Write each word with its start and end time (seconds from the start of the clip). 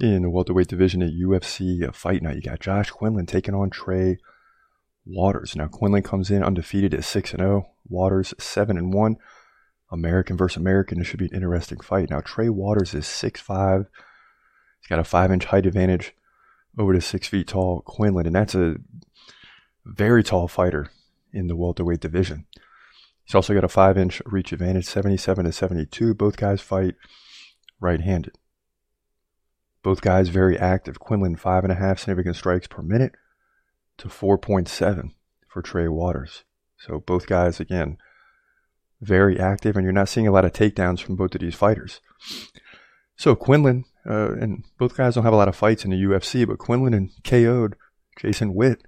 In 0.00 0.22
the 0.22 0.30
welterweight 0.30 0.68
division 0.68 1.02
at 1.02 1.12
UFC 1.12 1.92
Fight 1.92 2.22
Night, 2.22 2.36
you 2.36 2.42
got 2.42 2.60
Josh 2.60 2.88
Quinlan 2.90 3.26
taking 3.26 3.52
on 3.52 3.68
Trey 3.68 4.18
Waters. 5.04 5.56
Now 5.56 5.66
Quinlan 5.66 6.04
comes 6.04 6.30
in 6.30 6.44
undefeated 6.44 6.94
at 6.94 7.02
six 7.02 7.32
and 7.32 7.40
zero. 7.40 7.70
Waters 7.88 8.32
seven 8.38 8.78
and 8.78 8.94
one. 8.94 9.16
American 9.90 10.36
versus 10.36 10.56
American. 10.56 10.98
This 10.98 11.08
should 11.08 11.18
be 11.18 11.26
an 11.26 11.34
interesting 11.34 11.80
fight. 11.80 12.10
Now 12.10 12.20
Trey 12.20 12.48
Waters 12.48 12.94
is 12.94 13.08
six 13.08 13.40
five. 13.40 13.86
He's 14.80 14.88
got 14.88 15.00
a 15.00 15.04
five 15.04 15.32
inch 15.32 15.46
height 15.46 15.66
advantage 15.66 16.14
over 16.78 16.94
the 16.94 17.00
six 17.00 17.26
feet 17.26 17.48
tall 17.48 17.80
Quinlan, 17.80 18.26
and 18.26 18.36
that's 18.36 18.54
a 18.54 18.76
very 19.84 20.22
tall 20.22 20.46
fighter 20.46 20.92
in 21.32 21.48
the 21.48 21.56
welterweight 21.56 22.00
division. 22.00 22.46
He's 23.24 23.34
also 23.34 23.52
got 23.52 23.64
a 23.64 23.68
five 23.68 23.98
inch 23.98 24.22
reach 24.26 24.52
advantage, 24.52 24.86
77 24.86 25.44
to 25.44 25.50
72. 25.50 26.14
Both 26.14 26.36
guys 26.36 26.60
fight 26.60 26.94
right 27.80 28.00
handed. 28.00 28.38
Both 29.82 30.00
guys 30.00 30.28
very 30.28 30.58
active. 30.58 30.98
Quinlan, 30.98 31.36
five 31.36 31.64
and 31.64 31.72
a 31.72 31.76
half 31.76 32.00
significant 32.00 32.36
strikes 32.36 32.66
per 32.66 32.82
minute 32.82 33.12
to 33.98 34.08
4.7 34.08 35.12
for 35.48 35.62
Trey 35.62 35.88
Waters. 35.88 36.44
So 36.76 37.00
both 37.00 37.26
guys, 37.26 37.60
again, 37.60 37.98
very 39.00 39.38
active, 39.38 39.76
and 39.76 39.84
you're 39.84 39.92
not 39.92 40.08
seeing 40.08 40.26
a 40.26 40.32
lot 40.32 40.44
of 40.44 40.52
takedowns 40.52 41.00
from 41.00 41.16
both 41.16 41.34
of 41.34 41.40
these 41.40 41.54
fighters. 41.54 42.00
So 43.16 43.34
Quinlan, 43.34 43.84
uh, 44.08 44.32
and 44.32 44.64
both 44.78 44.96
guys 44.96 45.14
don't 45.14 45.24
have 45.24 45.32
a 45.32 45.36
lot 45.36 45.48
of 45.48 45.56
fights 45.56 45.84
in 45.84 45.90
the 45.90 46.02
UFC, 46.02 46.46
but 46.46 46.58
Quinlan 46.58 46.94
and 46.94 47.10
KO'd 47.24 47.76
Jason 48.18 48.54
Witt 48.54 48.82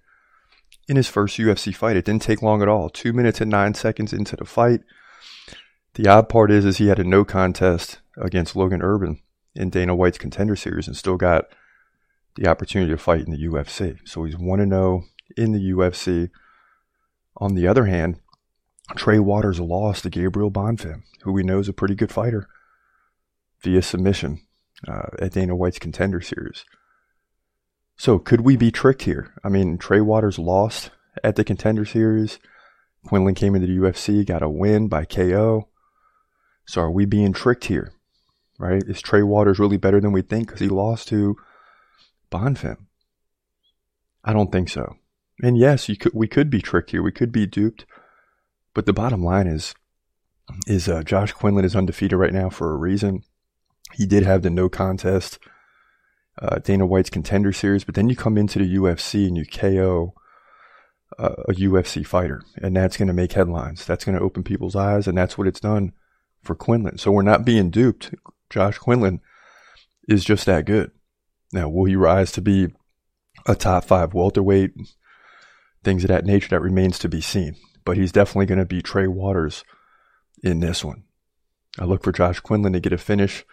in 0.89 0.97
his 0.97 1.09
first 1.09 1.39
UFC 1.39 1.75
fight. 1.75 1.97
It 1.97 2.05
didn't 2.05 2.23
take 2.23 2.43
long 2.43 2.63
at 2.63 2.69
all. 2.69 2.89
Two 2.91 3.13
minutes 3.13 3.41
and 3.41 3.51
nine 3.51 3.75
seconds 3.75 4.13
into 4.13 4.37
the 4.37 4.45
fight. 4.45 4.81
The 5.95 6.09
odd 6.09 6.29
part 6.29 6.51
is, 6.51 6.65
is 6.65 6.79
he 6.79 6.89
had 6.89 6.99
a 6.99 7.05
no 7.05 7.25
contest 7.25 8.01
against 8.17 8.57
Logan 8.57 8.83
Urban 8.83 9.21
in 9.55 9.71
Dana 9.71 9.95
White's 9.95 10.19
contender 10.19 10.57
series 10.57 10.87
and 10.87 10.97
still 10.97 11.17
got 11.17 11.47
the 12.37 12.47
opportunity 12.47 12.91
to 12.91 12.99
fight 12.99 13.25
in 13.25 13.31
the 13.31 13.45
UFC. 13.45 13.99
So 14.05 14.25
he's 14.25 14.37
1 14.37 14.69
0 14.69 15.05
in 15.37 15.53
the 15.53 15.71
UFC. 15.73 16.31
On 17.37 17.55
the 17.55 17.67
other 17.67 17.87
hand, 17.87 18.21
Trey 18.97 19.19
Waters 19.19 19.61
lost 19.61 20.03
to 20.03 20.11
Gabriel 20.11 20.51
Bonfim, 20.51 21.03
who 21.23 21.33
we 21.33 21.43
know 21.43 21.59
is 21.59 21.69
a 21.69 21.73
pretty 21.73 21.95
good 21.95 22.13
fighter, 22.13 22.49
via 23.63 23.83
submission 23.83 24.41
uh, 24.87 25.09
at 25.19 25.33
Dana 25.33 25.55
White's 25.55 25.79
contender 25.79 26.21
series. 26.21 26.65
So 27.97 28.19
could 28.19 28.41
we 28.41 28.57
be 28.57 28.71
tricked 28.71 29.03
here? 29.03 29.35
I 29.45 29.49
mean, 29.49 29.79
Trey 29.79 30.01
Waters 30.01 30.39
lost 30.39 30.91
at 31.23 31.37
the 31.37 31.45
contender 31.45 31.85
series. 31.85 32.39
Quinlan 33.07 33.35
came 33.35 33.55
into 33.55 33.67
the 33.67 33.77
UFC, 33.77 34.25
got 34.27 34.43
a 34.43 34.49
win 34.49 34.89
by 34.89 35.05
KO. 35.05 35.69
So 36.67 36.81
are 36.83 36.91
we 36.91 37.05
being 37.05 37.33
tricked 37.33 37.67
here? 37.67 37.93
Right? 38.61 38.83
Is 38.87 39.01
Trey 39.01 39.23
Waters 39.23 39.59
really 39.59 39.79
better 39.79 40.01
than 40.01 40.13
we 40.13 40.21
think 40.21 40.49
because 40.49 40.61
he 40.61 40.69
lost 40.69 41.09
to 41.09 41.35
Bonfim? 42.31 42.77
I 44.23 44.35
don't 44.35 44.53
think 44.53 44.69
so. 44.69 44.97
And 45.43 45.57
yes, 45.57 45.89
you 45.89 45.97
could, 45.97 46.13
we 46.15 46.29
could 46.29 46.51
be 46.51 46.61
tricked 46.61 46.91
here. 46.91 47.03
We 47.03 47.11
could 47.11 47.33
be 47.33 47.47
duped. 47.47 47.87
But 48.75 48.85
the 48.85 48.93
bottom 48.93 49.25
line 49.25 49.47
is, 49.47 49.75
is 50.67 50.91
uh, 50.91 51.03
Josh 51.03 51.33
Quinlan 51.33 51.65
is 51.65 51.75
undefeated 51.75 52.19
right 52.19 52.35
now 52.35 52.51
for 52.51 52.71
a 52.71 52.77
reason. 52.77 53.23
He 53.95 54.05
did 54.05 54.25
have 54.25 54.43
the 54.43 54.51
no 54.51 54.69
contest 54.69 55.39
uh, 56.39 56.59
Dana 56.59 56.85
White's 56.85 57.11
contender 57.11 57.55
series, 57.55 57.85
but 57.85 57.95
then 57.95 58.11
you 58.11 58.17
come 58.17 58.37
into 58.37 58.59
the 58.59 58.77
UFC 58.77 59.27
and 59.27 59.39
you 59.39 59.47
KO 59.47 60.15
uh, 61.19 61.35
a 61.49 61.53
UFC 61.53 62.07
fighter, 62.07 62.43
and 62.57 62.77
that's 62.77 62.97
going 62.97 63.09
to 63.09 63.15
make 63.15 63.33
headlines. 63.33 63.85
That's 63.85 64.05
going 64.05 64.17
to 64.17 64.25
open 64.25 64.43
people's 64.43 64.77
eyes, 64.77 65.09
and 65.09 65.17
that's 65.17 65.37
what 65.37 65.47
it's 65.47 65.61
done 65.61 65.93
for 66.43 66.55
Quinlan. 66.55 66.99
So 66.99 67.11
we're 67.11 67.23
not 67.23 67.45
being 67.45 67.71
duped. 67.71 68.15
Josh 68.51 68.79
Quinlan 68.79 69.21
is 70.09 70.25
just 70.25 70.47
that 70.47 70.67
good. 70.67 70.91
Now, 71.53 71.69
will 71.69 71.87
he 71.87 71.97
rise 71.97 72.33
to 72.33 72.43
be 72.43 72.69
a 73.47 73.55
top 73.55 73.85
five 73.85 74.13
welterweight? 74.13 74.73
Things 75.83 76.05
of 76.05 76.09
that 76.09 76.27
nature 76.27 76.51
that 76.51 76.61
remains 76.61 76.99
to 76.99 77.09
be 77.09 77.21
seen. 77.21 77.57
But 77.85 77.97
he's 77.97 78.13
definitely 78.13 78.47
going 78.47 78.59
to 78.59 78.67
be 78.67 78.83
Trey 78.83 79.07
Waters 79.07 79.65
in 80.43 80.61
this 80.61 80.85
one. 80.85 81.05
I 81.79 81.85
look 81.85 82.03
for 82.03 82.13
Josh 82.13 82.41
Quinlan 82.41 82.75
to 82.75 82.81
get 82.81 82.93
a 82.93 82.99
finish 82.99 83.45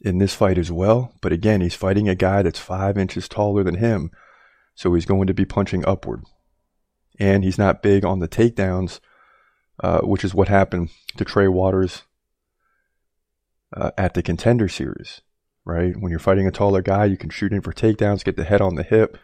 in 0.00 0.18
this 0.18 0.34
fight 0.34 0.58
as 0.58 0.72
well. 0.72 1.14
But 1.20 1.32
again, 1.32 1.60
he's 1.60 1.74
fighting 1.74 2.08
a 2.08 2.14
guy 2.14 2.42
that's 2.42 2.58
five 2.58 2.98
inches 2.98 3.28
taller 3.28 3.62
than 3.62 3.76
him. 3.76 4.10
So 4.74 4.94
he's 4.94 5.06
going 5.06 5.26
to 5.26 5.34
be 5.34 5.44
punching 5.44 5.84
upward. 5.86 6.24
And 7.18 7.44
he's 7.44 7.58
not 7.58 7.82
big 7.82 8.04
on 8.04 8.18
the 8.18 8.28
takedowns, 8.28 8.98
uh, 9.82 10.00
which 10.00 10.24
is 10.24 10.34
what 10.34 10.48
happened 10.48 10.90
to 11.18 11.24
Trey 11.24 11.48
Waters 11.48 12.02
uh, 13.76 13.90
at 13.96 14.14
the 14.14 14.22
contender 14.22 14.68
series, 14.68 15.20
right? 15.64 15.94
When 15.96 16.10
you're 16.10 16.18
fighting 16.18 16.46
a 16.46 16.52
taller 16.52 16.82
guy, 16.82 17.04
you 17.06 17.16
can 17.16 17.30
shoot 17.30 17.52
in 17.52 17.60
for 17.60 17.72
takedowns, 17.72 18.24
get 18.24 18.36
the 18.36 18.44
head 18.44 18.60
on 18.60 18.74
the 18.74 18.82
hip, 18.82 19.18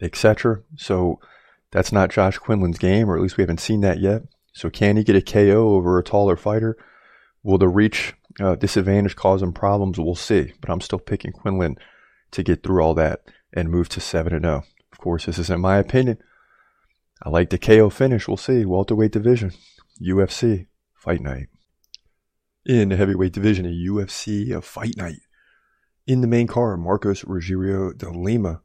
etc. 0.00 0.62
So 0.76 1.20
that's 1.70 1.92
not 1.92 2.10
Josh 2.10 2.38
Quinlan's 2.38 2.78
game, 2.78 3.10
or 3.10 3.16
at 3.16 3.22
least 3.22 3.36
we 3.36 3.42
haven't 3.42 3.60
seen 3.60 3.80
that 3.80 4.00
yet. 4.00 4.22
So 4.52 4.70
can 4.70 4.96
he 4.96 5.04
get 5.04 5.16
a 5.16 5.22
KO 5.22 5.74
over 5.74 5.98
a 5.98 6.04
taller 6.04 6.36
fighter? 6.36 6.76
Will 7.42 7.58
the 7.58 7.68
reach 7.68 8.14
uh, 8.40 8.54
disadvantage 8.54 9.16
cause 9.16 9.42
him 9.42 9.52
problems? 9.52 9.98
We'll 9.98 10.14
see. 10.14 10.52
But 10.60 10.70
I'm 10.70 10.80
still 10.80 10.98
picking 10.98 11.32
Quinlan 11.32 11.76
to 12.32 12.42
get 12.42 12.62
through 12.62 12.82
all 12.82 12.94
that 12.94 13.22
and 13.52 13.70
move 13.70 13.88
to 13.90 14.00
7 14.00 14.32
and 14.32 14.44
0. 14.44 14.64
Of 14.92 14.98
course, 14.98 15.26
this 15.26 15.38
isn't 15.38 15.60
my 15.60 15.78
opinion. 15.78 16.18
I 17.22 17.30
like 17.30 17.50
the 17.50 17.58
KO 17.58 17.88
finish. 17.90 18.28
We'll 18.28 18.36
see. 18.36 18.64
Welterweight 18.64 19.12
division, 19.12 19.52
UFC, 20.00 20.66
fight 20.94 21.20
night. 21.20 21.48
In 22.64 22.90
the 22.90 22.96
heavyweight 22.96 23.32
division, 23.32 23.66
a 23.66 23.68
UFC 23.70 24.56
a 24.56 24.62
fight 24.62 24.96
night. 24.96 25.22
In 26.06 26.20
the 26.20 26.28
main 26.28 26.46
card, 26.46 26.78
Marcos 26.78 27.22
Rogerio 27.22 27.96
de 27.96 28.08
Lima 28.08 28.62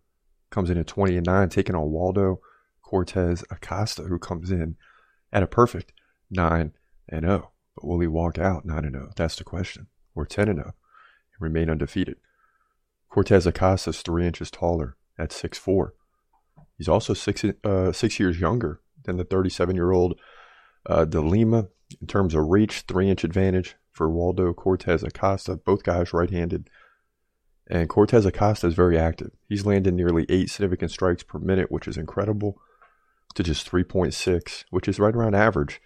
comes 0.52 0.70
in 0.70 0.78
at 0.78 0.86
20 0.86 1.18
and 1.18 1.26
9, 1.26 1.50
taking 1.50 1.76
on 1.76 1.92
Waldo 1.92 2.40
Cortes 2.84 3.44
Acosta, 3.50 4.04
who 4.04 4.20
comes 4.20 4.52
in 4.52 4.76
at 5.34 5.42
a 5.42 5.48
perfect 5.48 5.94
9 6.30 6.74
and 7.10 7.26
0. 7.26 7.52
But 7.74 7.86
will 7.86 8.00
he 8.00 8.06
walk 8.06 8.38
out 8.38 8.66
9 8.66 8.86
and 8.86 8.94
0? 8.94 9.12
That's 9.16 9.36
the 9.36 9.44
question. 9.44 9.88
Or 10.14 10.28
10 10.28 10.48
and 10.48 10.60
0 10.60 10.66
and 10.68 10.74
remain 11.40 11.68
undefeated. 11.68 12.18
Cortes 13.10 13.48
Acosta 13.48 13.90
is 13.90 14.04
three 14.04 14.28
inches 14.28 14.52
taller 14.52 14.96
at 15.18 15.32
6'4. 15.32 15.90
He's 16.78 16.88
also 16.88 17.16
six, 17.16 17.44
uh, 17.64 17.92
six 17.92 18.20
years 18.20 18.40
younger 18.40 18.80
than 19.06 19.18
the 19.18 19.24
37 19.24 19.76
year 19.76 19.92
old 19.92 20.20
uh, 20.86 21.06
De 21.06 21.20
Lima. 21.20 21.70
In 22.00 22.06
terms 22.06 22.36
of 22.36 22.48
reach, 22.50 22.82
three 22.82 23.10
inch 23.10 23.24
advantage 23.24 23.76
for 23.98 24.10
Waldo 24.10 24.54
Cortes 24.54 25.04
Acosta. 25.04 25.58
Both 25.58 25.84
guys 25.84 26.14
right 26.14 26.30
handed. 26.30 26.70
And 27.70 27.90
Cortes 27.90 28.26
Acosta 28.26 28.68
is 28.68 28.76
very 28.76 28.98
active. 28.98 29.32
He's 29.50 29.66
landed 29.66 29.94
nearly 29.94 30.26
eight 30.30 30.50
significant 30.50 30.92
strikes 30.92 31.24
per 31.24 31.40
minute, 31.40 31.72
which 31.72 31.88
is 31.88 31.98
incredible, 31.98 32.62
to 33.34 33.44
just 33.44 33.70
3.6, 33.70 34.64
which 34.70 34.88
is 34.88 35.00
right 35.00 35.14
around 35.14 35.36
average 35.36 35.82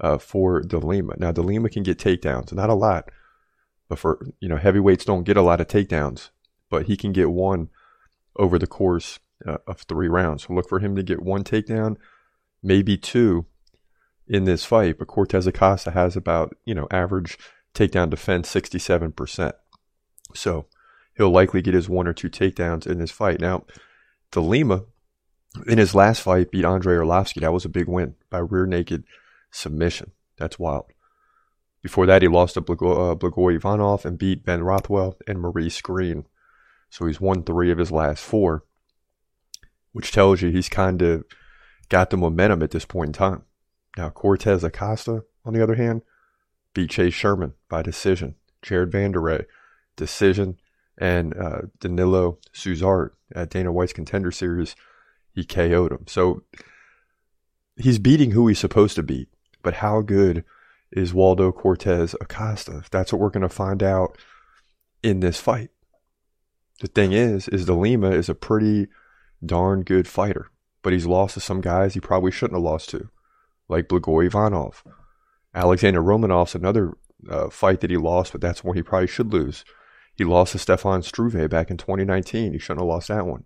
uh, 0.00 0.18
for 0.18 0.60
De 0.62 0.78
Lima. 0.78 1.14
Now, 1.18 1.30
De 1.30 1.42
Lima 1.42 1.68
can 1.68 1.84
get 1.84 1.98
takedowns, 1.98 2.52
not 2.52 2.70
a 2.70 2.74
lot, 2.74 3.10
but 3.88 3.98
for, 3.98 4.26
you 4.40 4.48
know, 4.48 4.56
heavyweights 4.56 5.04
don't 5.04 5.24
get 5.24 5.36
a 5.36 5.42
lot 5.42 5.60
of 5.60 5.68
takedowns, 5.68 6.30
but 6.68 6.86
he 6.86 6.96
can 6.96 7.12
get 7.12 7.30
one 7.30 7.68
over 8.36 8.58
the 8.58 8.66
course 8.66 9.20
uh, 9.46 9.58
of 9.66 9.82
three 9.82 10.08
rounds. 10.08 10.46
So 10.46 10.54
look 10.54 10.68
for 10.68 10.80
him 10.80 10.96
to 10.96 11.02
get 11.02 11.22
one 11.22 11.44
takedown, 11.44 11.96
maybe 12.62 12.96
two 12.96 13.46
in 14.30 14.44
this 14.44 14.64
fight. 14.64 14.98
But 14.98 15.08
Cortes 15.08 15.46
Acosta 15.46 15.90
has 15.90 16.16
about, 16.16 16.56
you 16.64 16.74
know, 16.74 16.86
average 16.90 17.36
takedown 17.74 18.08
defense 18.08 18.52
67%. 18.52 19.52
So 20.34 20.66
he'll 21.16 21.30
likely 21.30 21.60
get 21.60 21.74
his 21.74 21.88
one 21.88 22.06
or 22.06 22.12
two 22.14 22.30
takedowns 22.30 22.86
in 22.86 22.98
this 22.98 23.10
fight. 23.10 23.40
Now, 23.40 23.64
De 24.30 24.40
Lima, 24.40 24.84
in 25.66 25.78
his 25.78 25.94
last 25.94 26.22
fight, 26.22 26.52
beat 26.52 26.64
Andrei 26.64 26.94
Arlovski. 26.94 27.40
That 27.40 27.52
was 27.52 27.64
a 27.64 27.68
big 27.68 27.88
win 27.88 28.14
by 28.30 28.38
rear 28.38 28.66
naked 28.66 29.02
submission. 29.50 30.12
That's 30.38 30.58
wild. 30.58 30.86
Before 31.82 32.06
that, 32.06 32.22
he 32.22 32.28
lost 32.28 32.54
to 32.54 32.60
Blago- 32.60 33.12
uh, 33.12 33.14
Blagoy 33.16 33.56
Ivanov 33.56 34.04
and 34.04 34.18
beat 34.18 34.44
Ben 34.44 34.62
Rothwell 34.62 35.16
and 35.26 35.40
Maurice 35.40 35.80
Greene. 35.80 36.26
So 36.88 37.06
he's 37.06 37.20
won 37.20 37.42
three 37.42 37.70
of 37.70 37.78
his 37.78 37.90
last 37.90 38.22
four, 38.22 38.64
which 39.92 40.12
tells 40.12 40.40
you 40.42 40.50
he's 40.50 40.68
kind 40.68 41.02
of 41.02 41.24
got 41.88 42.10
the 42.10 42.16
momentum 42.16 42.62
at 42.62 42.70
this 42.70 42.84
point 42.84 43.08
in 43.08 43.12
time. 43.12 43.42
Now, 43.96 44.10
Cortes 44.10 44.62
Acosta, 44.62 45.24
on 45.44 45.52
the 45.52 45.62
other 45.62 45.74
hand, 45.74 46.02
beat 46.74 46.90
Chase 46.90 47.14
Sherman 47.14 47.54
by 47.68 47.82
decision. 47.82 48.36
Jared 48.62 48.90
Vanderaa, 48.90 49.46
decision. 49.96 50.58
And 50.98 51.36
uh, 51.36 51.62
Danilo 51.80 52.38
Suzart 52.52 53.10
at 53.34 53.50
Dana 53.50 53.72
White's 53.72 53.92
contender 53.92 54.30
series, 54.30 54.76
he 55.32 55.44
KO'd 55.44 55.92
him. 55.92 56.04
So 56.06 56.42
he's 57.76 57.98
beating 57.98 58.32
who 58.32 58.46
he's 58.48 58.58
supposed 58.58 58.96
to 58.96 59.02
beat. 59.02 59.28
But 59.62 59.74
how 59.74 60.02
good 60.02 60.44
is 60.92 61.14
Waldo 61.14 61.52
Cortes 61.52 62.14
Acosta? 62.20 62.82
That's 62.90 63.12
what 63.12 63.20
we're 63.20 63.30
going 63.30 63.42
to 63.42 63.48
find 63.48 63.82
out 63.82 64.16
in 65.02 65.20
this 65.20 65.40
fight. 65.40 65.70
The 66.80 66.88
thing 66.88 67.12
is, 67.12 67.48
is 67.48 67.66
De 67.66 67.74
Lima 67.74 68.10
is 68.10 68.28
a 68.28 68.34
pretty 68.34 68.88
darn 69.44 69.82
good 69.82 70.08
fighter, 70.08 70.50
but 70.82 70.92
he's 70.92 71.06
lost 71.06 71.34
to 71.34 71.40
some 71.40 71.60
guys 71.60 71.94
he 71.94 72.00
probably 72.00 72.30
shouldn't 72.30 72.56
have 72.56 72.64
lost 72.64 72.90
to, 72.90 73.10
like 73.70 73.88
Blagoy 73.88 74.26
Ivanov. 74.26 74.84
Alexander 75.54 76.02
Romanov's 76.02 76.54
another 76.54 76.92
uh, 77.28 77.48
fight 77.48 77.80
that 77.80 77.90
he 77.90 77.96
lost, 77.96 78.32
but 78.32 78.40
that's 78.40 78.64
one 78.64 78.76
he 78.76 78.82
probably 78.82 79.06
should 79.06 79.32
lose. 79.32 79.64
He 80.16 80.24
lost 80.24 80.52
to 80.52 80.58
Stefan 80.58 81.02
Struve 81.02 81.48
back 81.48 81.70
in 81.70 81.76
2019. 81.76 82.52
He 82.52 82.58
shouldn't 82.58 82.80
have 82.80 82.88
lost 82.88 83.08
that 83.08 83.26
one. 83.26 83.44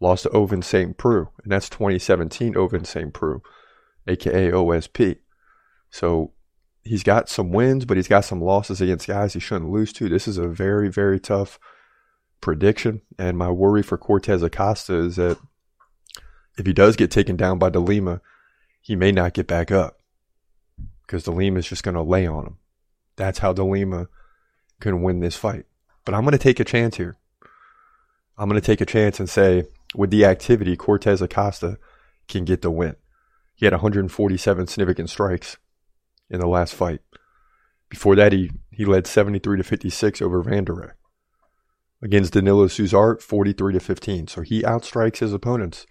Lost 0.00 0.22
to 0.22 0.30
Ovince 0.30 0.64
St. 0.64 0.96
Preux, 0.96 1.28
and 1.42 1.52
that's 1.52 1.68
2017 1.68 2.54
Ovince 2.54 2.86
St. 2.86 3.12
Preux, 3.12 3.42
aka 4.06 4.50
OSP. 4.50 5.18
So 5.90 6.32
he's 6.84 7.02
got 7.02 7.28
some 7.28 7.50
wins, 7.50 7.84
but 7.84 7.96
he's 7.96 8.08
got 8.08 8.24
some 8.24 8.40
losses 8.40 8.80
against 8.80 9.08
guys 9.08 9.34
he 9.34 9.40
shouldn't 9.40 9.70
lose 9.70 9.92
to. 9.94 10.08
This 10.08 10.28
is 10.28 10.38
a 10.38 10.48
very, 10.48 10.88
very 10.88 11.18
tough 11.18 11.58
prediction. 12.40 13.02
And 13.18 13.36
my 13.36 13.50
worry 13.50 13.82
for 13.82 13.98
Cortes 13.98 14.42
Acosta 14.42 14.94
is 14.94 15.16
that 15.16 15.38
if 16.56 16.66
he 16.66 16.72
does 16.72 16.96
get 16.96 17.10
taken 17.10 17.36
down 17.36 17.58
by 17.58 17.70
DeLima, 17.70 18.20
he 18.88 18.96
may 18.96 19.12
not 19.12 19.34
get 19.34 19.46
back 19.46 19.70
up 19.70 19.98
because 21.02 21.24
DeLima 21.24 21.58
is 21.58 21.68
just 21.68 21.82
going 21.82 21.94
to 21.94 22.02
lay 22.02 22.26
on 22.26 22.46
him. 22.46 22.56
That's 23.16 23.40
how 23.40 23.52
DeLima 23.52 24.06
can 24.80 25.02
win 25.02 25.20
this 25.20 25.36
fight. 25.36 25.66
But 26.06 26.14
I'm 26.14 26.22
going 26.22 26.32
to 26.32 26.38
take 26.38 26.58
a 26.58 26.64
chance 26.64 26.96
here. 26.96 27.18
I'm 28.38 28.48
going 28.48 28.58
to 28.58 28.66
take 28.66 28.80
a 28.80 28.86
chance 28.86 29.20
and 29.20 29.28
say, 29.28 29.64
with 29.94 30.10
the 30.10 30.24
activity, 30.24 30.74
Cortes 30.74 31.20
Acosta 31.20 31.76
can 32.28 32.46
get 32.46 32.62
the 32.62 32.70
win. 32.70 32.96
He 33.54 33.66
had 33.66 33.74
147 33.74 34.66
significant 34.68 35.10
strikes 35.10 35.58
in 36.30 36.40
the 36.40 36.46
last 36.46 36.72
fight. 36.72 37.02
Before 37.90 38.16
that, 38.16 38.32
he, 38.32 38.52
he 38.70 38.86
led 38.86 39.06
73 39.06 39.58
to 39.58 39.64
56 39.64 40.22
over 40.22 40.42
Vanderek. 40.42 40.92
Against 42.00 42.32
Danilo 42.32 42.68
Suzart, 42.68 43.20
43 43.20 43.74
to 43.74 43.80
15. 43.80 44.28
So 44.28 44.40
he 44.40 44.62
outstrikes 44.62 45.18
his 45.18 45.34
opponents. 45.34 45.84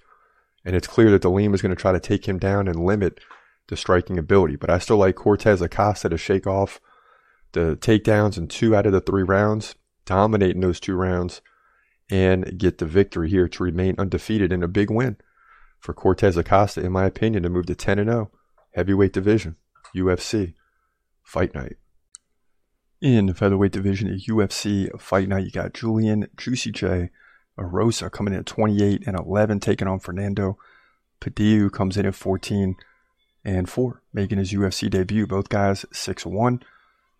And 0.67 0.75
it's 0.75 0.85
clear 0.85 1.09
that 1.11 1.21
DeLima 1.21 1.55
is 1.55 1.61
going 1.61 1.73
to 1.73 1.81
try 1.81 1.93
to 1.93 1.99
take 1.99 2.27
him 2.27 2.37
down 2.37 2.67
and 2.67 2.85
limit 2.85 3.21
the 3.69 3.77
striking 3.77 4.19
ability. 4.19 4.57
But 4.57 4.69
I 4.69 4.79
still 4.79 4.97
like 4.97 5.15
Cortes 5.15 5.61
Acosta 5.61 6.09
to 6.09 6.17
shake 6.17 6.45
off 6.45 6.81
the 7.53 7.77
takedowns 7.77 8.37
in 8.37 8.49
two 8.49 8.75
out 8.75 8.85
of 8.85 8.91
the 8.91 8.99
three 8.99 9.23
rounds, 9.23 9.75
dominate 10.03 10.55
in 10.55 10.59
those 10.59 10.81
two 10.81 10.95
rounds, 10.95 11.41
and 12.09 12.59
get 12.59 12.79
the 12.79 12.85
victory 12.85 13.29
here 13.29 13.47
to 13.47 13.63
remain 13.63 13.95
undefeated 13.97 14.51
in 14.51 14.61
a 14.61 14.67
big 14.67 14.91
win 14.91 15.15
for 15.79 15.93
Cortes 15.93 16.35
Acosta, 16.35 16.81
in 16.81 16.91
my 16.91 17.05
opinion, 17.05 17.43
to 17.43 17.49
move 17.49 17.67
to 17.67 17.75
10 17.75 17.97
and 17.97 18.09
0 18.09 18.29
heavyweight 18.71 19.13
division, 19.13 19.55
UFC 19.95 20.53
fight 21.23 21.55
night. 21.55 21.77
In 22.99 23.27
the 23.27 23.33
featherweight 23.33 23.71
division 23.71 24.09
at 24.09 24.27
UFC 24.27 24.89
fight 24.99 25.29
night, 25.29 25.45
you 25.45 25.51
got 25.51 25.73
Julian 25.73 26.27
Juicy 26.35 26.73
J 26.73 27.09
Erosa 27.57 28.11
coming 28.11 28.33
in 28.33 28.39
at 28.39 28.45
28 28.45 29.03
and 29.07 29.17
11, 29.17 29.59
taking 29.59 29.87
on 29.87 29.99
Fernando 29.99 30.57
Padilla, 31.19 31.59
who 31.59 31.69
comes 31.69 31.97
in 31.97 32.05
at 32.05 32.15
14 32.15 32.75
and 33.43 33.69
4, 33.69 34.01
making 34.13 34.37
his 34.37 34.53
UFC 34.53 34.89
debut. 34.89 35.25
Both 35.27 35.49
guys 35.49 35.85
6 35.91 36.25
1. 36.25 36.63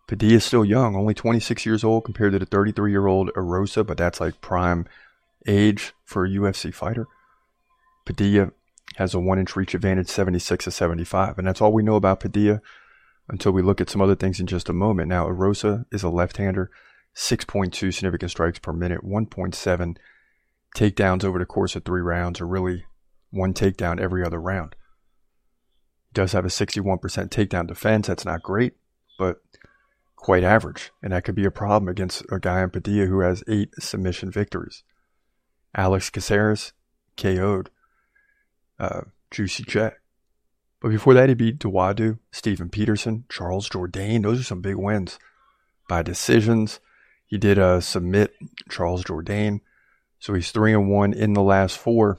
Padilla 0.06 0.36
is 0.36 0.44
still 0.44 0.64
young, 0.64 0.96
only 0.96 1.14
26 1.14 1.66
years 1.66 1.84
old 1.84 2.04
compared 2.04 2.32
to 2.32 2.38
the 2.38 2.46
33 2.46 2.90
year 2.90 3.06
old 3.06 3.30
Erosa, 3.34 3.86
but 3.86 3.98
that's 3.98 4.20
like 4.20 4.40
prime 4.40 4.86
age 5.46 5.92
for 6.04 6.24
a 6.24 6.28
UFC 6.28 6.72
fighter. 6.72 7.06
Padilla 8.04 8.52
has 8.96 9.14
a 9.14 9.20
one 9.20 9.38
inch 9.38 9.54
reach 9.54 9.74
advantage, 9.74 10.08
76 10.08 10.64
to 10.64 10.70
75. 10.70 11.38
And 11.38 11.46
that's 11.46 11.60
all 11.60 11.72
we 11.72 11.82
know 11.82 11.96
about 11.96 12.20
Padilla 12.20 12.60
until 13.28 13.52
we 13.52 13.62
look 13.62 13.80
at 13.80 13.90
some 13.90 14.00
other 14.00 14.14
things 14.14 14.40
in 14.40 14.46
just 14.46 14.68
a 14.68 14.72
moment. 14.72 15.08
Now, 15.08 15.26
Erosa 15.26 15.84
is 15.92 16.02
a 16.02 16.08
left 16.08 16.38
hander, 16.38 16.70
6.2 17.14 17.92
significant 17.92 18.30
strikes 18.30 18.58
per 18.58 18.72
minute, 18.72 19.04
1.7 19.04 19.96
takedowns 20.76 21.24
over 21.24 21.38
the 21.38 21.46
course 21.46 21.76
of 21.76 21.84
three 21.84 22.00
rounds, 22.00 22.40
or 22.40 22.46
really 22.46 22.84
one 23.30 23.54
takedown 23.54 24.00
every 24.00 24.24
other 24.24 24.40
round. 24.40 24.74
He 26.08 26.14
does 26.14 26.32
have 26.32 26.44
a 26.44 26.48
61% 26.48 26.98
takedown 27.00 27.66
defense. 27.66 28.06
That's 28.06 28.24
not 28.24 28.42
great, 28.42 28.74
but 29.18 29.38
quite 30.16 30.44
average. 30.44 30.90
And 31.02 31.12
that 31.12 31.24
could 31.24 31.34
be 31.34 31.44
a 31.44 31.50
problem 31.50 31.88
against 31.88 32.24
a 32.30 32.38
guy 32.38 32.62
in 32.62 32.70
Padilla 32.70 33.06
who 33.06 33.20
has 33.20 33.44
eight 33.48 33.70
submission 33.78 34.30
victories. 34.30 34.82
Alex 35.76 36.10
Caceres 36.10 36.72
KO'd 37.16 37.70
uh, 38.78 39.02
Juicy 39.30 39.64
J. 39.64 39.90
But 40.80 40.90
before 40.90 41.14
that, 41.14 41.28
he 41.28 41.34
beat 41.34 41.58
Dawodu, 41.58 42.18
Steven 42.30 42.68
Peterson, 42.68 43.24
Charles 43.28 43.68
Jourdain. 43.68 44.22
Those 44.22 44.40
are 44.40 44.44
some 44.44 44.60
big 44.60 44.76
wins 44.76 45.18
by 45.88 46.02
decisions. 46.02 46.80
He 47.26 47.36
did 47.36 47.58
uh, 47.58 47.80
submit 47.80 48.32
Charles 48.70 49.04
Jourdain. 49.04 49.60
So 50.18 50.34
he's 50.34 50.50
three 50.50 50.72
and 50.72 50.90
one 50.90 51.12
in 51.12 51.32
the 51.32 51.42
last 51.42 51.78
four. 51.78 52.18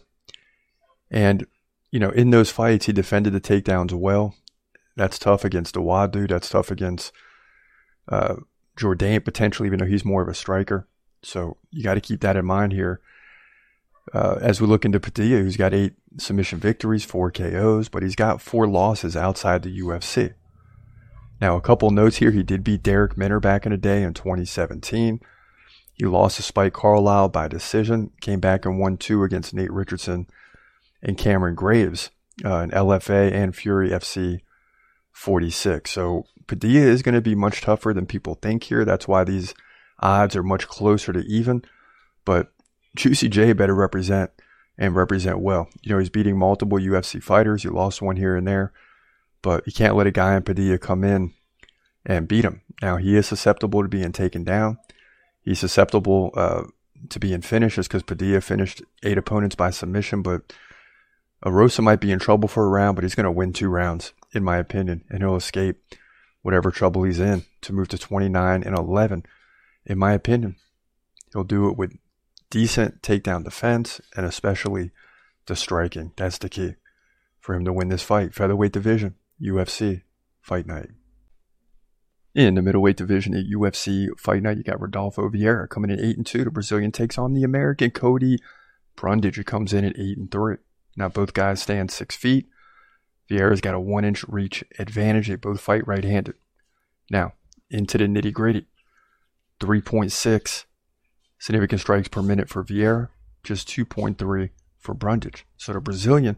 And, 1.12 1.46
you 1.92 2.00
know, 2.00 2.12
in 2.12 2.30
those 2.30 2.52
fights, 2.52 2.86
he 2.86 2.94
defended 2.94 3.34
the 3.34 3.42
takedowns 3.42 3.94
well. 3.94 4.36
That's 4.96 5.20
tough 5.20 5.44
against 5.44 5.76
Dawodu. 5.76 6.28
That's 6.28 6.50
tough 6.50 6.72
against 6.72 7.12
uh, 8.08 8.36
Jourdain, 8.78 9.24
potentially, 9.24 9.68
even 9.68 9.80
though 9.80 9.86
he's 9.86 10.06
more 10.06 10.22
of 10.22 10.28
a 10.28 10.34
striker. 10.34 10.88
So 11.24 11.58
you 11.72 11.84
got 11.84 11.96
to 11.96 12.02
keep 12.02 12.22
that 12.22 12.38
in 12.38 12.46
mind 12.46 12.74
here 12.74 13.02
uh, 14.14 14.38
as 14.42 14.60
we 14.60 14.68
look 14.68 14.86
into 14.86 15.00
Padilla, 15.00 15.42
who's 15.42 15.58
got 15.58 15.74
eight 15.74 15.94
submission 16.18 16.60
victories, 16.60 17.06
four 17.06 17.32
KOs, 17.32 17.90
but 17.90 18.04
he's 18.04 18.16
got 18.16 18.42
four 18.42 18.68
losses 18.68 19.16
outside 19.16 19.62
the 19.62 19.80
UFC. 19.80 20.34
Now, 21.42 21.56
a 21.56 21.62
couple 21.62 21.90
notes 21.92 22.18
here. 22.18 22.32
He 22.32 22.44
did 22.44 22.64
beat 22.64 22.84
Derek 22.84 23.18
Minner 23.18 23.40
back 23.40 23.66
in 23.66 23.72
the 23.72 23.78
day 23.78 24.04
in 24.04 24.14
2017. 24.14 25.22
He 26.00 26.06
lost 26.06 26.38
to 26.38 26.44
Spike 26.44 26.72
Carlyle 26.72 27.28
by 27.28 27.50
decision, 27.50 28.12
came 28.22 28.40
back 28.40 28.66
and 28.66 28.80
won 28.80 28.96
two 28.96 29.24
against 29.24 29.54
Nate 29.54 29.72
Richardson 29.72 30.28
and 31.04 31.18
Cameron 31.18 31.56
Graves 31.56 32.10
uh, 32.44 32.60
in 32.60 32.72
LFA 32.72 33.34
and 33.34 33.54
Fury 33.54 33.90
FC 33.90 34.40
46. 35.12 35.92
So 35.92 36.26
Padilla 36.48 36.88
is 36.88 37.02
going 37.02 37.16
to 37.16 37.22
be 37.22 37.36
much 37.36 37.60
tougher 37.60 37.94
than 37.94 38.06
people 38.06 38.36
think 38.36 38.64
here. 38.64 38.86
That's 38.86 39.10
why 39.10 39.26
these 39.26 39.54
odds 40.00 40.38
are 40.38 40.44
much 40.44 40.70
closer 40.70 41.12
to 41.12 41.20
even. 41.20 41.64
But 42.24 42.54
Juicy 42.96 43.28
J 43.28 43.52
better 43.52 43.76
represent 43.76 44.32
and 44.78 44.96
represent 44.96 45.40
well. 45.40 45.68
You 45.82 45.92
know, 45.92 46.00
he's 46.00 46.10
beating 46.10 46.38
multiple 46.38 46.78
UFC 46.78 47.22
fighters. 47.22 47.64
He 47.64 47.70
lost 47.70 48.02
one 48.02 48.16
here 48.16 48.38
and 48.38 48.48
there, 48.48 48.72
but 49.42 49.68
you 49.68 49.74
can't 49.74 49.98
let 49.98 50.08
a 50.08 50.12
guy 50.12 50.38
in 50.38 50.44
Padilla 50.44 50.78
come 50.78 51.04
in 51.04 51.34
and 52.06 52.26
beat 52.28 52.46
him. 52.46 52.62
Now, 52.82 52.96
he 52.96 53.18
is 53.18 53.28
susceptible 53.28 53.82
to 53.82 53.90
being 53.90 54.14
taken 54.14 54.46
down. 54.46 54.78
He's 55.50 55.58
susceptible 55.58 56.30
uh, 56.36 56.66
to 57.10 57.20
being 57.20 57.42
finished 57.42 57.78
just 57.78 57.90
because 57.90 58.04
Padilla 58.04 58.40
finished 58.40 58.84
eight 59.02 59.18
opponents 59.18 59.56
by 59.56 59.72
submission, 59.72 60.22
but 60.22 60.54
Erosa 61.44 61.82
might 61.82 62.00
be 62.00 62.12
in 62.12 62.20
trouble 62.20 62.48
for 62.48 62.64
a 62.64 62.70
round, 62.70 62.94
but 62.96 63.04
he's 63.04 63.16
going 63.16 63.24
to 63.24 63.32
win 63.32 63.52
two 63.52 63.68
rounds, 63.68 64.14
in 64.32 64.44
my 64.44 64.58
opinion, 64.58 65.04
and 65.10 65.24
he'll 65.24 65.36
escape 65.36 65.82
whatever 66.44 66.70
trouble 66.70 67.02
he's 67.02 67.20
in 67.20 67.46
to 67.62 67.74
move 67.74 67.88
to 67.88 67.98
29 67.98 68.62
and 68.62 68.78
11. 68.78 69.26
In 69.88 69.98
my 69.98 70.14
opinion, 70.14 70.56
he'll 71.34 71.44
do 71.44 71.68
it 71.68 71.76
with 71.76 71.98
decent 72.52 73.02
takedown 73.02 73.44
defense, 73.44 74.00
and 74.16 74.28
especially 74.28 74.92
the 75.48 75.56
striking. 75.56 76.12
That's 76.16 76.38
the 76.38 76.50
key 76.50 76.76
for 77.40 77.56
him 77.56 77.66
to 77.66 77.74
win 77.74 77.90
this 77.90 78.04
fight. 78.04 78.36
Featherweight 78.36 78.74
division, 78.74 79.16
UFC, 79.42 80.04
fight 80.44 80.68
night. 80.68 80.90
In 82.36 82.56
the 82.56 82.62
middleweight 82.62 82.98
division 82.98 83.34
at 83.34 83.46
UFC 83.46 84.08
Fight 84.18 84.44
Night, 84.44 84.58
you 84.58 84.64
got 84.64 84.80
Rodolfo 84.80 85.28
Vieira 85.30 85.68
coming 85.68 85.90
in 85.90 86.00
eight 86.00 86.18
and 86.18 86.26
two. 86.26 86.44
The 86.44 86.52
Brazilian 86.52 86.92
takes 86.92 87.18
on 87.18 87.34
the 87.34 87.44
American 87.44 87.90
Cody 87.90 88.38
Brundage, 88.96 89.38
who 89.38 89.44
comes 89.44 89.74
in 89.74 89.84
at 89.84 89.98
eight 89.98 90.18
and 90.18 90.30
three. 90.30 90.58
Now 90.96 91.10
both 91.10 91.34
guys 91.34 91.62
stand 91.62 91.90
six 91.90 92.16
feet. 92.16 92.48
Vieira's 93.30 93.62
got 93.62 93.74
a 93.74 93.80
one 93.80 94.06
inch 94.06 94.24
reach 94.28 94.64
advantage. 94.78 95.28
They 95.28 95.36
both 95.36 95.62
fight 95.62 95.88
right 95.88 96.04
handed. 96.04 96.36
Now, 97.10 97.34
into 97.70 97.98
the 97.98 98.06
nitty 98.06 98.34
gritty. 98.34 98.66
3.6 99.60 100.66
significant 101.38 101.82
strikes 101.82 102.08
per 102.08 102.22
minute 102.22 102.50
for 102.50 102.64
Vieira, 102.64 103.10
just 103.44 103.68
2.3 103.70 104.50
for 104.78 104.94
Brundage. 104.94 105.46
So 105.58 105.74
the 105.74 105.82
Brazilian, 105.82 106.38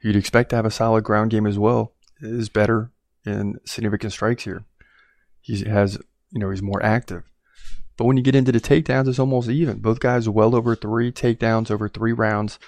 you'd 0.00 0.16
expect 0.16 0.50
to 0.50 0.56
have 0.56 0.64
a 0.64 0.70
solid 0.70 1.04
ground 1.04 1.30
game 1.30 1.46
as 1.46 1.58
well, 1.58 1.92
is 2.20 2.48
better 2.48 2.90
in 3.24 3.58
significant 3.64 4.12
strikes 4.12 4.44
here. 4.44 4.64
He 5.40 5.64
has, 5.64 5.98
you 6.30 6.40
know, 6.40 6.50
he's 6.50 6.62
more 6.62 6.82
active. 6.82 7.24
But 7.96 8.04
when 8.04 8.16
you 8.16 8.22
get 8.22 8.36
into 8.36 8.52
the 8.52 8.60
takedowns, 8.60 9.08
it's 9.08 9.18
almost 9.18 9.50
even. 9.50 9.80
Both 9.80 9.98
guys 9.98 10.28
well 10.28 10.54
over 10.54 10.76
three 10.76 11.10
takedowns 11.10 11.70
over 11.70 11.88
three 11.88 12.12
rounds, 12.12 12.58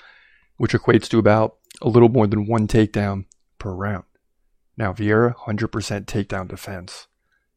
which 0.57 0.73
equates 0.73 1.09
to 1.11 1.19
about 1.19 1.57
a 1.81 1.89
little 1.89 2.09
more 2.09 2.27
than 2.27 2.47
one 2.47 2.67
takedown 2.67 3.27
per 3.59 3.73
round. 3.73 4.05
Now, 4.77 4.93
Vieira, 4.93 5.37
100% 5.37 5.69
takedown 6.07 6.49
defense, 6.49 7.07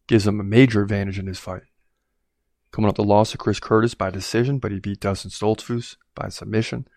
gives 0.08 0.28
him 0.28 0.40
a 0.40 0.44
major 0.44 0.84
advantage 0.84 1.18
in 1.18 1.26
this 1.26 1.40
fight. 1.40 1.64
Coming 2.72 2.90
off 2.90 2.96
the 2.96 3.04
loss 3.04 3.32
to 3.32 3.38
Chris 3.38 3.60
Curtis 3.60 3.96
by 3.96 4.12
decision, 4.12 4.60
but 4.60 4.72
he 4.72 4.80
beat 4.80 5.00
Dustin 5.00 5.32
Stoltzfus 5.32 5.96
by 6.16 6.30
submission. 6.30 6.88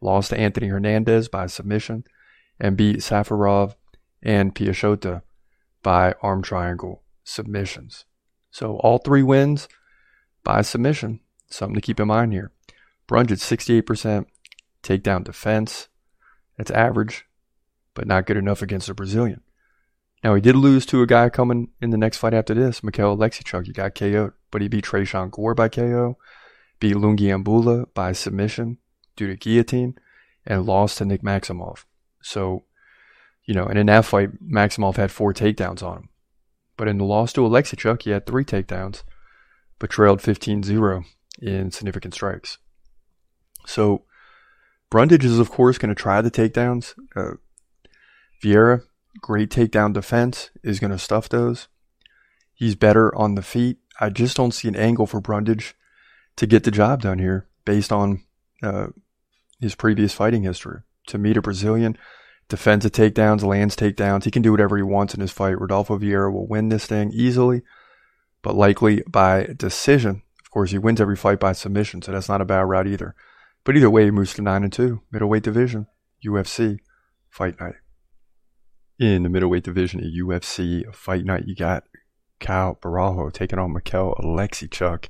Lost 0.00 0.30
to 0.30 0.38
Anthony 0.38 0.68
Hernandez 0.68 1.28
by 1.28 1.46
submission, 1.46 2.04
and 2.60 2.76
beat 2.76 2.98
Safarov 2.98 3.76
and 4.22 4.54
Piechota 4.54 5.22
by 5.82 6.14
arm 6.22 6.42
triangle 6.42 7.02
submissions. 7.28 8.04
So 8.50 8.76
all 8.78 8.98
three 8.98 9.22
wins 9.22 9.68
by 10.42 10.62
submission. 10.62 11.20
Something 11.50 11.74
to 11.74 11.80
keep 11.80 12.00
in 12.00 12.08
mind 12.08 12.32
here. 12.32 12.52
Brundage 13.06 13.40
68% 13.40 14.26
takedown 14.82 15.24
defense. 15.24 15.88
That's 16.56 16.70
average, 16.70 17.26
but 17.94 18.06
not 18.06 18.26
good 18.26 18.36
enough 18.36 18.62
against 18.62 18.88
a 18.88 18.94
Brazilian. 18.94 19.42
Now 20.24 20.34
he 20.34 20.40
did 20.40 20.56
lose 20.56 20.84
to 20.86 21.02
a 21.02 21.06
guy 21.06 21.28
coming 21.28 21.68
in 21.80 21.90
the 21.90 21.96
next 21.96 22.18
fight 22.18 22.34
after 22.34 22.54
this, 22.54 22.82
Mikhail 22.82 23.16
Oleksiejczuk. 23.16 23.66
He 23.66 23.72
got 23.72 23.94
KO'd. 23.94 24.32
but 24.50 24.62
he 24.62 24.68
beat 24.68 24.84
Tresean 24.84 25.30
Gore 25.30 25.54
by 25.54 25.68
KO, 25.68 26.18
beat 26.80 26.96
Lungiambula 26.96 27.86
by 27.94 28.12
submission 28.12 28.78
due 29.16 29.28
to 29.28 29.36
guillotine, 29.36 29.94
and 30.46 30.66
lost 30.66 30.98
to 30.98 31.04
Nick 31.04 31.22
Maximov. 31.22 31.84
So, 32.22 32.64
you 33.44 33.54
know, 33.54 33.66
and 33.66 33.78
in 33.78 33.86
that 33.86 34.04
fight, 34.04 34.42
Maximov 34.42 34.96
had 34.96 35.12
four 35.12 35.32
takedowns 35.32 35.82
on 35.82 35.98
him. 35.98 36.08
But 36.78 36.88
in 36.88 36.96
the 36.96 37.04
loss 37.04 37.34
to 37.34 37.42
Oleksiejczuk, 37.42 38.02
he 38.02 38.10
had 38.10 38.24
three 38.24 38.44
takedowns, 38.44 39.02
but 39.78 39.90
trailed 39.90 40.22
15 40.22 40.62
0 40.62 41.04
in 41.42 41.70
significant 41.70 42.14
strikes. 42.14 42.56
So, 43.66 44.04
Brundage 44.88 45.24
is, 45.24 45.38
of 45.38 45.50
course, 45.50 45.76
going 45.76 45.90
to 45.90 46.00
try 46.00 46.22
the 46.22 46.30
takedowns. 46.30 46.94
Uh, 47.14 47.34
Vieira, 48.42 48.82
great 49.20 49.50
takedown 49.50 49.92
defense, 49.92 50.50
is 50.62 50.80
going 50.80 50.92
to 50.92 50.98
stuff 50.98 51.28
those. 51.28 51.68
He's 52.54 52.76
better 52.76 53.14
on 53.14 53.34
the 53.34 53.42
feet. 53.42 53.78
I 54.00 54.08
just 54.08 54.36
don't 54.36 54.54
see 54.54 54.68
an 54.68 54.76
angle 54.76 55.06
for 55.06 55.20
Brundage 55.20 55.74
to 56.36 56.46
get 56.46 56.62
the 56.62 56.70
job 56.70 57.02
done 57.02 57.18
here 57.18 57.48
based 57.64 57.92
on 57.92 58.22
uh, 58.62 58.88
his 59.60 59.74
previous 59.74 60.14
fighting 60.14 60.44
history. 60.44 60.80
To 61.08 61.18
meet 61.18 61.36
a 61.36 61.42
Brazilian, 61.42 61.96
defends 62.48 62.84
the 62.84 62.90
takedowns, 62.90 63.44
lands 63.44 63.76
takedowns. 63.76 64.24
He 64.24 64.30
can 64.30 64.42
do 64.42 64.50
whatever 64.50 64.76
he 64.76 64.82
wants 64.82 65.14
in 65.14 65.20
his 65.20 65.30
fight. 65.30 65.60
Rodolfo 65.60 65.98
Vieira 65.98 66.32
will 66.32 66.46
win 66.46 66.68
this 66.68 66.86
thing 66.86 67.10
easily, 67.12 67.62
but 68.42 68.54
likely 68.54 69.02
by 69.06 69.54
decision. 69.56 70.22
Of 70.42 70.50
course, 70.50 70.70
he 70.70 70.78
wins 70.78 71.00
every 71.00 71.16
fight 71.16 71.40
by 71.40 71.52
submission, 71.52 72.00
so 72.02 72.12
that's 72.12 72.28
not 72.28 72.40
a 72.40 72.46
bad 72.46 72.62
route 72.62 72.86
either. 72.86 73.14
But 73.64 73.76
either 73.76 73.90
way, 73.90 74.04
he 74.04 74.10
moves 74.10 74.32
to 74.34 74.42
9 74.42 74.64
and 74.64 74.72
2, 74.72 75.02
middleweight 75.10 75.42
division, 75.42 75.86
UFC, 76.24 76.78
fight 77.28 77.60
night. 77.60 77.74
In 78.98 79.22
the 79.22 79.28
middleweight 79.28 79.62
division 79.62 80.00
at 80.00 80.06
UFC 80.06 80.92
fight 80.94 81.24
night, 81.24 81.44
you 81.46 81.54
got 81.54 81.84
Caio 82.40 82.78
Borralho 82.80 83.32
taking 83.32 83.58
on 83.58 83.74
Oleksiejczuk. 83.74 85.08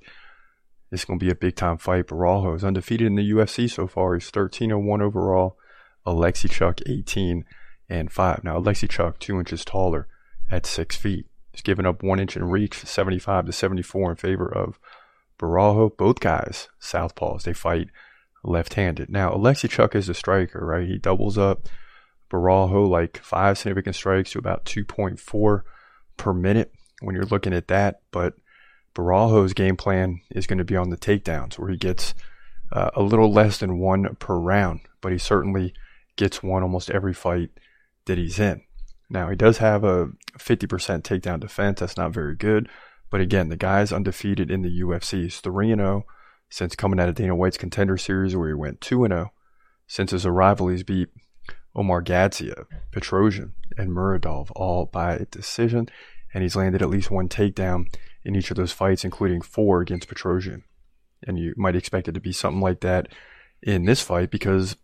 This 0.90 1.00
is 1.02 1.04
going 1.04 1.18
to 1.18 1.24
be 1.24 1.30
a 1.30 1.36
big 1.36 1.54
time 1.54 1.78
fight. 1.78 2.08
Borralho 2.08 2.56
is 2.56 2.64
undefeated 2.64 3.06
in 3.06 3.14
the 3.14 3.30
UFC 3.30 3.70
so 3.70 3.86
far. 3.86 4.14
He's 4.14 4.30
13 4.30 4.72
and 4.72 4.86
1 4.86 5.02
overall. 5.02 5.56
Oleksiejczuk 6.08 6.82
18 6.86 7.44
and 7.88 8.10
5. 8.10 8.44
Now, 8.44 8.58
Oleksiejczuk, 8.58 9.18
two 9.18 9.38
inches 9.38 9.64
taller 9.64 10.06
at 10.50 10.66
six 10.66 10.96
feet. 10.96 11.26
He's 11.52 11.62
given 11.62 11.86
up 11.86 12.02
one 12.02 12.20
inch 12.20 12.36
in 12.36 12.44
reach, 12.44 12.78
75 12.84 13.46
to 13.46 13.52
74 13.52 14.10
in 14.10 14.16
favor 14.16 14.46
of 14.46 14.78
Borralho. 15.38 15.96
Both 15.96 16.20
guys, 16.20 16.68
southpaws, 16.80 17.42
they 17.42 17.52
fight 17.52 17.88
left 18.44 18.74
handed. 18.74 19.10
Now, 19.10 19.30
Oleksiejczuk 19.32 19.94
is 19.94 20.08
a 20.08 20.14
striker, 20.14 20.64
right? 20.64 20.86
He 20.86 20.98
doubles 20.98 21.36
up 21.36 21.68
Borralho 22.30 22.88
like 22.88 23.18
five 23.18 23.58
significant 23.58 23.96
strikes 23.96 24.32
to 24.32 24.38
about 24.38 24.64
2.4 24.64 25.62
per 26.16 26.32
minute 26.32 26.72
when 27.00 27.14
you're 27.14 27.24
looking 27.24 27.52
at 27.52 27.68
that. 27.68 28.00
But 28.10 28.34
Borralho's 28.94 29.54
game 29.54 29.76
plan 29.76 30.20
is 30.30 30.46
going 30.46 30.58
to 30.58 30.64
be 30.64 30.76
on 30.76 30.90
the 30.90 30.96
takedowns, 30.96 31.58
where 31.58 31.70
he 31.70 31.76
gets 31.76 32.14
uh, 32.72 32.90
a 32.94 33.02
little 33.02 33.32
less 33.32 33.58
than 33.58 33.78
one 33.78 34.16
per 34.16 34.36
round, 34.36 34.80
but 35.00 35.12
he 35.12 35.18
certainly 35.18 35.72
gets 36.18 36.42
one 36.42 36.62
almost 36.62 36.90
every 36.90 37.14
fight 37.14 37.50
that 38.04 38.18
he's 38.18 38.38
in. 38.38 38.62
Now, 39.08 39.30
he 39.30 39.36
does 39.36 39.58
have 39.58 39.84
a 39.84 40.08
50% 40.38 41.02
takedown 41.02 41.40
defense. 41.40 41.80
That's 41.80 41.96
not 41.96 42.12
very 42.12 42.36
good. 42.36 42.68
But 43.10 43.22
again, 43.22 43.48
the 43.48 43.56
guy's 43.56 43.90
undefeated 43.90 44.50
in 44.50 44.60
the 44.60 44.80
UFC. 44.82 45.22
He's 45.22 45.40
3 45.40 45.74
0 45.74 46.04
since 46.50 46.76
coming 46.76 47.00
out 47.00 47.08
of 47.08 47.14
Dana 47.14 47.34
White's 47.34 47.56
contender 47.56 47.96
series, 47.96 48.36
where 48.36 48.48
he 48.48 48.54
went 48.54 48.82
2 48.82 49.06
0. 49.06 49.32
Since 49.86 50.10
his 50.10 50.26
arrival, 50.26 50.68
he's 50.68 50.82
beat 50.82 51.08
Omargadzhiev, 51.74 52.66
Petrosyan, 52.92 53.52
and 53.78 53.92
Muradov 53.92 54.50
all 54.54 54.84
by 54.84 55.26
decision 55.30 55.88
and 56.32 56.42
he's 56.42 56.56
landed 56.56 56.82
at 56.82 56.90
least 56.90 57.10
one 57.10 57.28
takedown 57.28 57.86
in 58.24 58.36
each 58.36 58.50
of 58.50 58.56
those 58.56 58.72
fights, 58.72 59.04
including 59.04 59.40
four 59.40 59.80
against 59.80 60.08
Petrosyan. 60.08 60.62
And 61.26 61.38
you 61.38 61.54
might 61.56 61.76
expect 61.76 62.08
it 62.08 62.12
to 62.12 62.20
be 62.20 62.32
something 62.32 62.60
like 62.60 62.80
that 62.80 63.08
in 63.62 63.84
this 63.84 64.02
fight 64.02 64.30
because 64.30 64.76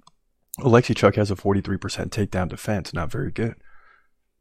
Oleksiejczuk 0.60 1.16
has 1.16 1.30
a 1.30 1.36
43% 1.36 1.78
takedown 2.10 2.48
defense, 2.48 2.94
not 2.94 3.10
very 3.10 3.32
good. 3.32 3.56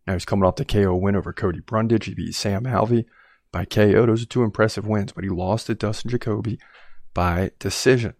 Now 0.05 0.13
he's 0.13 0.25
coming 0.25 0.46
off 0.46 0.58
the 0.58 0.65
KO 0.65 0.96
win 0.96 1.15
over 1.15 1.34
Cody 1.34 1.60
Brundage. 1.60 2.05
He 2.05 2.13
beat 2.13 2.36
Sam 2.36 2.65
Alvey 2.65 3.05
by 3.51 3.65
KO. 3.65 4.05
Those 4.05 4.24
are 4.24 4.27
two 4.27 4.43
impressive 4.43 4.86
wins, 4.86 5.12
but 5.13 5.24
he 5.24 5.29
lost 5.29 5.67
to 5.67 5.75
Dustin 5.75 6.12
Jacoby 6.12 6.60
by 7.13 7.51
decision. 7.60 8.13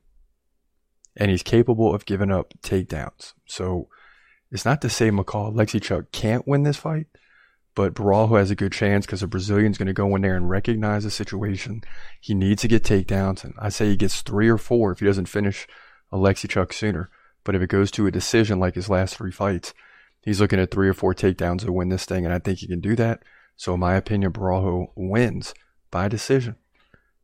And 1.16 1.30
he's 1.30 1.44
capable 1.44 1.94
of 1.94 2.06
giving 2.06 2.32
up 2.32 2.54
takedowns. 2.64 3.34
So 3.46 3.90
it's 4.50 4.66
not 4.66 4.82
to 4.82 4.90
say 4.90 5.12
Michał 5.12 5.54
Oleksiejczuk 5.54 6.12
can't 6.12 6.48
win 6.48 6.64
this 6.64 6.78
fight, 6.78 7.08
but 7.76 7.94
Borralho 7.94 8.40
has 8.40 8.50
a 8.50 8.56
good 8.56 8.72
chance 8.72 9.06
because 9.06 9.22
the 9.22 9.28
Brazilian's 9.28 9.78
going 9.78 9.88
to 9.88 9.94
go 9.94 10.16
in 10.16 10.22
there 10.22 10.36
and 10.36 10.50
recognize 10.50 11.04
the 11.04 11.12
situation. 11.12 11.82
He 12.22 12.34
needs 12.34 12.62
to 12.64 12.68
get 12.68 12.84
takedowns, 12.84 13.44
and 13.44 13.54
I 13.60 13.70
say 13.70 13.88
he 13.88 13.98
gets 13.98 14.22
three 14.22 14.50
or 14.50 14.58
four 14.58 14.92
if 14.92 15.00
he 15.00 15.06
doesn't 15.06 15.28
finish 15.28 15.68
Oleksiejczuk 16.12 16.74
sooner. 16.74 17.10
But 17.44 17.56
if 17.56 17.62
it 17.62 17.70
goes 17.70 17.92
to 17.92 18.08
a 18.08 18.12
decision 18.12 18.60
like 18.60 18.76
his 18.76 18.90
last 18.90 19.16
three 19.16 19.32
fights, 19.32 19.74
he's 20.22 20.40
looking 20.40 20.60
at 20.60 20.72
three 20.72 20.88
or 20.88 20.94
four 20.94 21.14
takedowns 21.14 21.62
to 21.62 21.72
win 21.72 21.90
this 21.90 22.06
thing, 22.06 22.26
and 22.26 22.34
I 22.34 22.40
think 22.40 22.60
he 22.60 22.68
can 22.68 22.80
do 22.80 22.96
that. 22.96 23.24
So, 23.56 23.74
in 23.74 23.80
my 23.80 23.96
opinion, 23.96 24.32
Borralho 24.32 24.88
wins 24.96 25.54
by 25.92 26.08
decision 26.08 26.56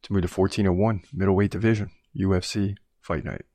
to 0.04 0.14
move 0.14 0.22
to 0.24 0.28
14 0.28 0.78
1 0.78 1.02
middleweight 1.14 1.52
division, 1.52 1.92
UFC 2.18 2.76
Fight 3.02 3.26
Night. 3.26 3.46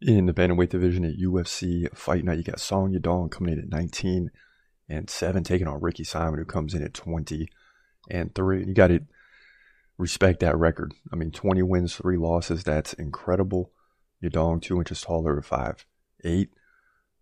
In 0.00 0.26
the 0.26 0.32
bantamweight 0.32 0.70
division 0.70 1.04
at 1.04 1.18
UFC 1.18 1.94
Fight 1.94 2.24
Night, 2.24 2.38
you 2.38 2.44
got 2.44 2.60
Song 2.60 2.94
Yadong 2.94 3.30
coming 3.30 3.52
in 3.52 3.60
at 3.60 3.68
19 3.68 4.30
and 4.88 5.10
seven 5.10 5.44
taking 5.44 5.68
on 5.68 5.80
Ricky 5.80 6.04
Simon, 6.04 6.38
who 6.38 6.44
comes 6.44 6.74
in 6.74 6.82
at 6.82 6.94
20 6.94 7.48
and 8.10 8.34
three. 8.34 8.64
You 8.64 8.74
got 8.74 8.88
to 8.88 9.00
respect 9.98 10.40
that 10.40 10.56
record. 10.56 10.94
I 11.12 11.16
mean, 11.16 11.30
20 11.30 11.62
wins, 11.62 11.94
three 11.94 12.16
losses. 12.16 12.64
That's 12.64 12.94
incredible. 12.94 13.72
Yadong, 14.22 14.60
two 14.60 14.78
inches 14.78 15.00
taller 15.00 15.40
five 15.42 15.86
eight, 16.24 16.50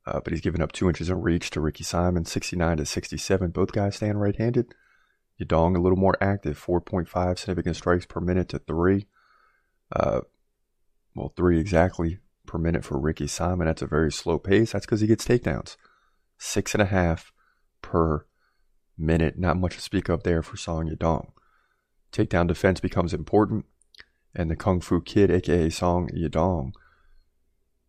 uh, 0.06 0.20
but 0.20 0.32
he's 0.32 0.40
given 0.40 0.60
up 0.60 0.72
two 0.72 0.88
inches 0.88 1.10
in 1.10 1.20
reach 1.20 1.50
to 1.50 1.60
Ricky 1.60 1.84
Simon, 1.84 2.24
69 2.24 2.78
to 2.78 2.86
67. 2.86 3.50
Both 3.50 3.72
guys 3.72 3.96
stand 3.96 4.20
right 4.20 4.36
handed. 4.36 4.74
Yadong 5.40 5.76
a 5.76 5.80
little 5.80 5.98
more 5.98 6.16
active, 6.20 6.58
4.5 6.60 7.38
significant 7.38 7.76
strikes 7.76 8.06
per 8.06 8.20
minute 8.20 8.48
to 8.48 8.58
three. 8.58 9.06
Uh, 9.94 10.22
well, 11.14 11.32
three 11.36 11.60
exactly 11.60 12.18
per 12.46 12.58
minute 12.58 12.84
for 12.84 12.98
Ricky 12.98 13.26
Simon. 13.26 13.66
That's 13.66 13.82
a 13.82 13.86
very 13.86 14.10
slow 14.10 14.38
pace. 14.38 14.72
That's 14.72 14.86
because 14.86 15.00
he 15.00 15.06
gets 15.06 15.26
takedowns. 15.26 15.76
Six 16.38 16.74
and 16.74 16.82
a 16.82 16.86
half 16.86 17.32
per 17.82 18.26
minute. 18.96 19.38
Not 19.38 19.56
much 19.56 19.76
to 19.76 19.80
speak 19.80 20.08
of 20.08 20.24
there 20.24 20.42
for 20.42 20.56
Song 20.56 20.88
Yadong. 20.88 21.30
Takedown 22.12 22.46
defense 22.46 22.80
becomes 22.80 23.12
important, 23.12 23.66
and 24.34 24.50
the 24.50 24.56
Kung 24.56 24.80
Fu 24.80 25.00
Kid, 25.00 25.30
aka 25.30 25.68
Song 25.68 26.08
Yadong, 26.16 26.72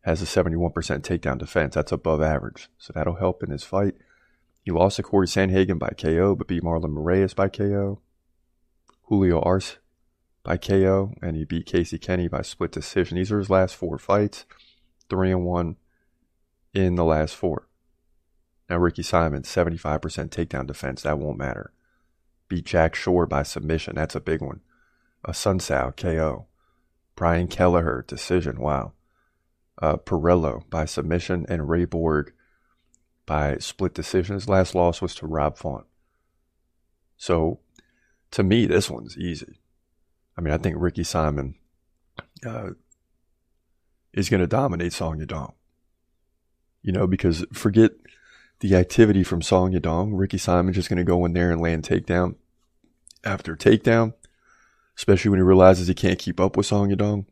has 0.01 0.22
a 0.22 0.25
71% 0.25 0.72
takedown 0.74 1.38
defense. 1.38 1.75
That's 1.75 1.91
above 1.91 2.22
average, 2.22 2.70
so 2.77 2.94
that'll 2.94 3.15
help 3.15 3.44
in 3.44 3.51
his 3.51 3.63
fight. 3.63 3.96
He 4.62 4.72
lost 4.72 4.98
to 4.98 5.03
Cory 5.03 5.27
Sandhagen 5.27 5.79
by 5.79 5.89
KO, 5.89 6.36
but 6.36 6.48
beat 6.48 6.63
Marlon 6.63 6.94
Moraes 6.94 7.36
by 7.36 7.50
KO. 7.50 8.00
Julio 9.03 9.41
Arce 9.41 9.77
by 10.44 10.58
KO, 10.58 11.13
and 11.22 11.36
he 11.36 11.44
beat 11.44 11.65
Casey 11.65 11.98
Kenny 11.98 12.27
by 12.27 12.41
split 12.41 12.72
decision. 12.72 13.18
These 13.18 13.32
are 13.32 13.39
his 13.39 13.50
last 13.50 13.75
four 13.75 13.98
fights, 13.98 14.46
three 15.10 15.32
and 15.32 15.46
one 15.46 15.77
in 16.74 16.96
the 16.96 17.03
last 17.03 17.36
four. 17.36 17.68
Now, 18.70 18.77
Ricky 18.77 19.01
Simon, 19.01 19.41
75% 19.41 20.00
takedown 20.29 20.68
defense. 20.68 21.01
That 21.01 21.18
won't 21.18 21.39
matter. 21.39 21.74
Beat 22.48 22.65
Jack 22.65 22.94
Shore 22.94 23.25
by 23.25 23.44
submission. 23.44 23.96
That's 23.96 24.15
a 24.15 24.20
big 24.20 24.41
one. 24.41 24.62
Assunção 25.25 25.96
KO. 25.98 26.46
Brian 27.15 27.48
Kelleher, 27.48 28.06
decision. 28.08 28.60
Wow. 28.60 28.94
Uh, 29.82 29.98
by 30.70 30.86
submission. 30.86 31.46
And 31.48 31.70
Ray 31.70 31.86
Borg 31.86 32.34
by 33.26 33.58
split 33.58 33.94
decision. 33.94 34.36
His 34.36 34.50
last 34.50 34.76
loss 34.76 35.02
was 35.02 35.16
to 35.16 35.28
Rob 35.28 35.58
Font. 35.58 35.86
So, 37.18 37.60
to 38.32 38.44
me, 38.44 38.66
this 38.66 38.90
one's 38.90 39.18
easy. 39.18 39.60
I 40.38 40.42
mean, 40.42 40.54
I 40.54 40.58
think 40.58 40.76
Ricky 40.80 41.04
Simon 41.04 41.56
uh, 42.46 42.72
is 44.14 44.30
going 44.30 44.42
to 44.42 44.48
dominate 44.48 44.94
Song 44.94 45.20
Yadong. 45.20 45.54
You 46.82 46.92
know, 46.92 47.08
because 47.08 47.46
forget– 47.54 47.92
the 48.60 48.76
activity 48.76 49.24
from 49.24 49.42
Song 49.42 49.72
Yadong. 49.74 50.12
Ricky 50.14 50.38
Simon 50.38 50.74
just 50.74 50.90
going 50.90 50.98
to 50.98 51.04
go 51.04 51.26
in 51.26 51.34
there 51.34 51.52
and 51.52 51.62
land 51.62 51.84
takedown 51.84 52.36
after 53.24 53.56
takedown, 53.56 54.14
especially 54.98 55.30
when 55.30 55.40
he 55.40 55.44
realizes 55.44 55.88
he 55.88 55.94
can't 55.94 56.20
keep 56.20 56.40
up 56.40 56.58
with 56.58 56.66
Song 56.66 56.90
Yadong. 56.90 57.26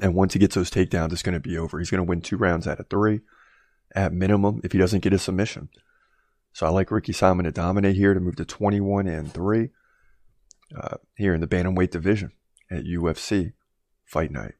And 0.00 0.14
once 0.14 0.32
he 0.32 0.38
gets 0.38 0.54
those 0.54 0.70
takedowns, 0.70 1.12
it's 1.12 1.22
going 1.22 1.34
to 1.34 1.40
be 1.40 1.58
over. 1.58 1.78
He's 1.78 1.90
going 1.90 2.04
to 2.04 2.08
win 2.08 2.22
two 2.22 2.36
rounds 2.36 2.66
out 2.66 2.80
of 2.80 2.88
three 2.88 3.20
at 3.94 4.12
minimum 4.12 4.60
if 4.64 4.72
he 4.72 4.78
doesn't 4.78 5.00
get 5.00 5.12
a 5.12 5.18
submission. 5.18 5.68
So 6.52 6.66
I 6.66 6.70
like 6.70 6.90
Ricky 6.90 7.12
Simon 7.12 7.44
to 7.44 7.52
dominate 7.52 7.96
here 7.96 8.14
to 8.14 8.20
move 8.20 8.36
to 8.36 8.44
21 8.44 9.06
and 9.06 9.32
3 9.32 9.68
uh, 10.76 10.96
here 11.16 11.34
in 11.34 11.40
the 11.40 11.46
Bantamweight 11.46 11.90
division 11.90 12.32
at 12.70 12.84
UFC 12.84 13.52
Fight 14.04 14.30
Night. 14.30 14.54